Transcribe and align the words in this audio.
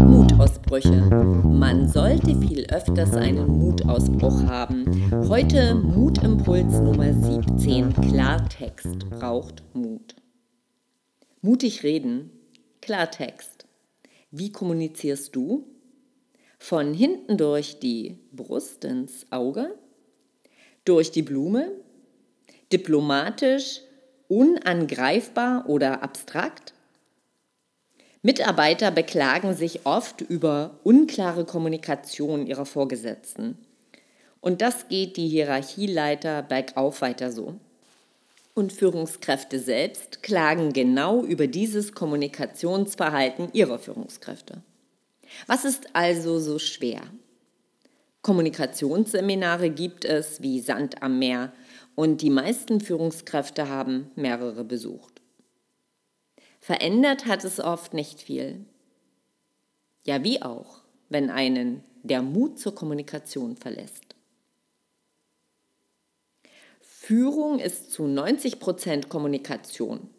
Mutausbrüche. 0.00 1.02
Man 1.44 1.86
sollte 1.86 2.34
viel 2.34 2.66
öfters 2.66 3.14
einen 3.14 3.46
Mutausbruch 3.46 4.42
haben. 4.46 4.86
Heute 5.28 5.76
Mutimpuls 5.76 6.80
Nummer 6.80 7.14
17. 7.14 7.92
Klartext 7.92 9.08
braucht 9.10 9.62
Mut. 9.72 10.16
Mutig 11.42 11.84
reden. 11.84 12.32
Klartext. 12.80 13.68
Wie 14.32 14.50
kommunizierst 14.50 15.36
du? 15.36 15.64
Von 16.58 16.92
hinten 16.92 17.36
durch 17.36 17.78
die 17.78 18.18
Brust 18.32 18.84
ins 18.84 19.30
Auge? 19.30 19.78
Durch 20.84 21.12
die 21.12 21.22
Blume? 21.22 21.85
Diplomatisch, 22.72 23.80
unangreifbar 24.28 25.68
oder 25.68 26.02
abstrakt? 26.02 26.74
Mitarbeiter 28.22 28.90
beklagen 28.90 29.54
sich 29.54 29.86
oft 29.86 30.20
über 30.20 30.80
unklare 30.82 31.44
Kommunikation 31.44 32.46
ihrer 32.46 32.66
Vorgesetzten. 32.66 33.56
Und 34.40 34.62
das 34.62 34.88
geht 34.88 35.16
die 35.16 35.28
Hierarchieleiter 35.28 36.42
bergauf 36.42 37.02
weiter 37.02 37.30
so. 37.30 37.54
Und 38.54 38.72
Führungskräfte 38.72 39.60
selbst 39.60 40.22
klagen 40.24 40.72
genau 40.72 41.22
über 41.22 41.46
dieses 41.46 41.92
Kommunikationsverhalten 41.92 43.50
ihrer 43.52 43.78
Führungskräfte. 43.78 44.62
Was 45.46 45.64
ist 45.64 45.94
also 45.94 46.40
so 46.40 46.58
schwer? 46.58 47.02
Kommunikationsseminare 48.22 49.70
gibt 49.70 50.04
es 50.04 50.42
wie 50.42 50.60
Sand 50.60 51.02
am 51.02 51.20
Meer 51.20 51.52
und 51.96 52.22
die 52.22 52.30
meisten 52.30 52.80
Führungskräfte 52.80 53.68
haben 53.68 54.12
mehrere 54.14 54.62
besucht. 54.62 55.20
Verändert 56.60 57.26
hat 57.26 57.44
es 57.44 57.58
oft 57.58 57.94
nicht 57.94 58.20
viel. 58.20 58.64
Ja, 60.04 60.22
wie 60.22 60.42
auch, 60.42 60.82
wenn 61.08 61.30
einen 61.30 61.82
der 62.04 62.22
Mut 62.22 62.60
zur 62.60 62.74
Kommunikation 62.74 63.56
verlässt. 63.56 64.14
Führung 66.80 67.58
ist 67.60 67.92
zu 67.92 68.06
90 68.06 68.60
Prozent 68.60 69.08
Kommunikation, 69.08 70.10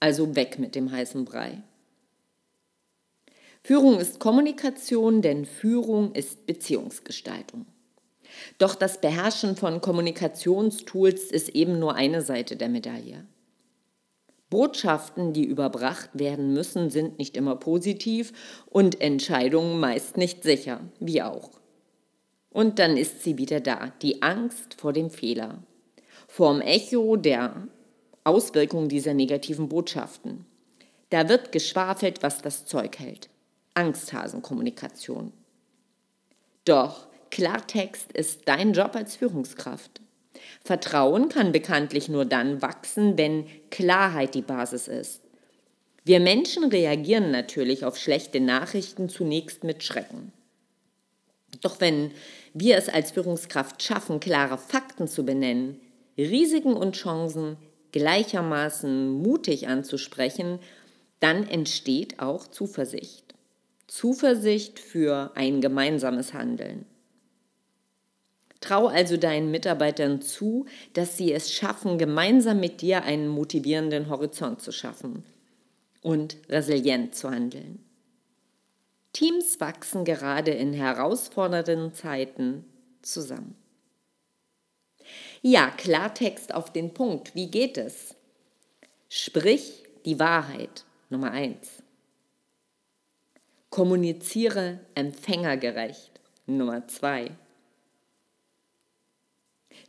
also 0.00 0.36
weg 0.36 0.58
mit 0.58 0.74
dem 0.74 0.90
heißen 0.90 1.24
Brei. 1.24 1.62
Führung 3.64 3.98
ist 3.98 4.18
Kommunikation, 4.18 5.22
denn 5.22 5.46
Führung 5.46 6.12
ist 6.14 6.46
Beziehungsgestaltung. 6.46 7.66
Doch 8.58 8.74
das 8.74 9.00
Beherrschen 9.00 9.56
von 9.56 9.80
Kommunikationstools 9.80 11.30
ist 11.30 11.50
eben 11.50 11.78
nur 11.78 11.94
eine 11.94 12.22
Seite 12.22 12.56
der 12.56 12.68
Medaille. 12.68 13.24
Botschaften, 14.50 15.32
die 15.32 15.44
überbracht 15.44 16.10
werden 16.12 16.52
müssen, 16.52 16.90
sind 16.90 17.18
nicht 17.18 17.36
immer 17.38 17.56
positiv 17.56 18.32
und 18.66 19.00
Entscheidungen 19.00 19.80
meist 19.80 20.18
nicht 20.18 20.42
sicher, 20.42 20.80
wie 21.00 21.22
auch. 21.22 21.50
Und 22.50 22.78
dann 22.78 22.98
ist 22.98 23.22
sie 23.22 23.38
wieder 23.38 23.60
da, 23.60 23.92
die 24.02 24.20
Angst 24.22 24.74
vor 24.78 24.92
dem 24.92 25.08
Fehler, 25.08 25.62
vor 26.28 26.52
dem 26.52 26.60
Echo 26.60 27.16
der 27.16 27.66
Auswirkungen 28.24 28.90
dieser 28.90 29.14
negativen 29.14 29.70
Botschaften. 29.70 30.44
Da 31.08 31.28
wird 31.28 31.50
geschwafelt, 31.50 32.22
was 32.22 32.42
das 32.42 32.66
Zeug 32.66 32.98
hält. 32.98 33.30
Angsthasenkommunikation. 33.74 35.32
Doch 36.64 37.06
Klartext 37.32 38.12
ist 38.12 38.42
dein 38.44 38.74
Job 38.74 38.94
als 38.94 39.16
Führungskraft. 39.16 40.02
Vertrauen 40.62 41.30
kann 41.30 41.50
bekanntlich 41.50 42.10
nur 42.10 42.26
dann 42.26 42.60
wachsen, 42.60 43.16
wenn 43.16 43.46
Klarheit 43.70 44.34
die 44.34 44.42
Basis 44.42 44.86
ist. 44.86 45.22
Wir 46.04 46.20
Menschen 46.20 46.64
reagieren 46.64 47.30
natürlich 47.30 47.86
auf 47.86 47.96
schlechte 47.96 48.38
Nachrichten 48.38 49.08
zunächst 49.08 49.64
mit 49.64 49.82
Schrecken. 49.82 50.30
Doch 51.62 51.80
wenn 51.80 52.10
wir 52.52 52.76
es 52.76 52.90
als 52.90 53.12
Führungskraft 53.12 53.82
schaffen, 53.82 54.20
klare 54.20 54.58
Fakten 54.58 55.08
zu 55.08 55.24
benennen, 55.24 55.80
Risiken 56.18 56.74
und 56.74 56.96
Chancen 56.96 57.56
gleichermaßen 57.92 59.08
mutig 59.08 59.68
anzusprechen, 59.68 60.58
dann 61.18 61.48
entsteht 61.48 62.20
auch 62.20 62.46
Zuversicht. 62.46 63.34
Zuversicht 63.86 64.78
für 64.78 65.32
ein 65.34 65.62
gemeinsames 65.62 66.34
Handeln. 66.34 66.84
Trau 68.62 68.86
also 68.86 69.16
deinen 69.18 69.50
Mitarbeitern 69.50 70.22
zu, 70.22 70.66
dass 70.94 71.16
sie 71.16 71.32
es 71.32 71.52
schaffen, 71.52 71.98
gemeinsam 71.98 72.60
mit 72.60 72.80
dir 72.80 73.02
einen 73.02 73.28
motivierenden 73.28 74.08
Horizont 74.08 74.62
zu 74.62 74.72
schaffen 74.72 75.24
und 76.00 76.36
resilient 76.48 77.14
zu 77.14 77.30
handeln. 77.30 77.84
Teams 79.12 79.60
wachsen 79.60 80.04
gerade 80.04 80.52
in 80.52 80.72
herausfordernden 80.72 81.92
Zeiten 81.92 82.64
zusammen. 83.02 83.54
Ja, 85.42 85.70
Klartext 85.70 86.54
auf 86.54 86.72
den 86.72 86.94
Punkt. 86.94 87.34
Wie 87.34 87.50
geht 87.50 87.76
es? 87.76 88.14
Sprich 89.08 89.82
die 90.06 90.18
Wahrheit. 90.18 90.84
Nummer 91.10 91.32
eins. 91.32 91.82
Kommuniziere 93.68 94.80
empfängergerecht. 94.94 96.12
Nummer 96.46 96.86
zwei. 96.88 97.32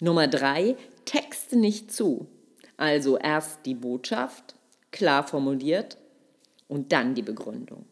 Nummer 0.00 0.28
drei, 0.28 0.76
texte 1.04 1.56
nicht 1.56 1.92
zu. 1.92 2.26
Also 2.76 3.18
erst 3.18 3.66
die 3.66 3.74
Botschaft, 3.74 4.54
klar 4.90 5.26
formuliert 5.26 5.98
und 6.68 6.92
dann 6.92 7.14
die 7.14 7.22
Begründung. 7.22 7.84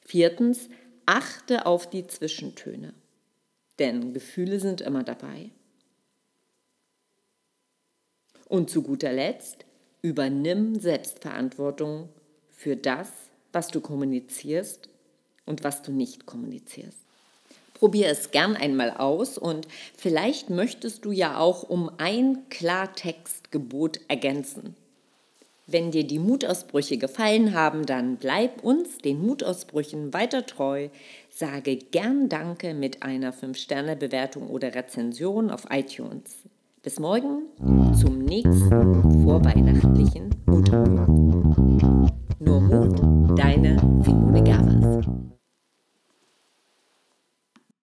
Viertens, 0.00 0.68
achte 1.04 1.66
auf 1.66 1.90
die 1.90 2.06
Zwischentöne, 2.06 2.94
denn 3.78 4.12
Gefühle 4.12 4.60
sind 4.60 4.80
immer 4.80 5.02
dabei. 5.02 5.50
Und 8.48 8.70
zu 8.70 8.82
guter 8.82 9.12
Letzt, 9.12 9.64
übernimm 10.02 10.78
Selbstverantwortung 10.78 12.08
für 12.48 12.76
das, 12.76 13.10
was 13.52 13.68
du 13.68 13.80
kommunizierst 13.80 14.88
und 15.44 15.64
was 15.64 15.82
du 15.82 15.92
nicht 15.92 16.26
kommunizierst. 16.26 17.05
Probier 17.76 18.08
es 18.08 18.30
gern 18.30 18.56
einmal 18.56 18.90
aus 18.90 19.36
und 19.36 19.68
vielleicht 19.96 20.48
möchtest 20.48 21.04
du 21.04 21.12
ja 21.12 21.38
auch 21.38 21.62
um 21.62 21.90
ein 21.98 22.38
Klartextgebot 22.48 24.00
ergänzen. 24.08 24.74
Wenn 25.66 25.90
dir 25.90 26.06
die 26.06 26.18
Mutausbrüche 26.18 26.96
gefallen 26.96 27.52
haben, 27.52 27.84
dann 27.84 28.16
bleib 28.16 28.64
uns, 28.64 28.98
den 28.98 29.20
Mutausbrüchen, 29.20 30.14
weiter 30.14 30.46
treu. 30.46 30.88
Sage 31.28 31.76
gern 31.76 32.28
Danke 32.30 32.72
mit 32.72 33.02
einer 33.02 33.34
5-Sterne-Bewertung 33.34 34.48
oder 34.48 34.74
Rezension 34.74 35.50
auf 35.50 35.66
iTunes. 35.68 36.44
Bis 36.82 36.98
morgen 36.98 37.42
zum 38.00 38.20
nächsten 38.20 39.24
vorweihnachtlichen 39.24 40.30
Muttermut. 40.46 40.75